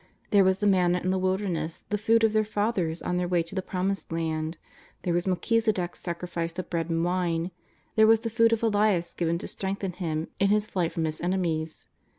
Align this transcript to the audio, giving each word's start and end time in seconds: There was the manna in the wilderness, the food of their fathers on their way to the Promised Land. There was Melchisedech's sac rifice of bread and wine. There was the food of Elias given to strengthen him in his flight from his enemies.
There 0.31 0.43
was 0.43 0.57
the 0.57 0.65
manna 0.65 0.97
in 0.99 1.11
the 1.11 1.19
wilderness, 1.19 1.85
the 1.89 1.97
food 1.99 2.23
of 2.23 2.33
their 2.33 2.43
fathers 2.43 3.03
on 3.03 3.17
their 3.17 3.27
way 3.27 3.43
to 3.43 3.53
the 3.53 3.61
Promised 3.61 4.11
Land. 4.11 4.57
There 5.03 5.13
was 5.13 5.27
Melchisedech's 5.27 5.99
sac 5.99 6.21
rifice 6.21 6.57
of 6.57 6.71
bread 6.71 6.89
and 6.89 7.05
wine. 7.05 7.51
There 7.95 8.07
was 8.07 8.21
the 8.21 8.31
food 8.31 8.51
of 8.51 8.63
Elias 8.63 9.13
given 9.13 9.37
to 9.37 9.47
strengthen 9.47 9.91
him 9.93 10.29
in 10.39 10.47
his 10.47 10.65
flight 10.65 10.91
from 10.91 11.05
his 11.05 11.21
enemies. 11.21 11.87